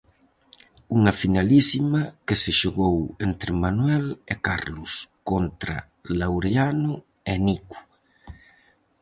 [0.97, 4.91] Unha finalísima que se xogou entre Manuel e Carlos
[5.29, 5.75] contra
[6.19, 6.93] Laureano
[7.31, 7.77] e Nico...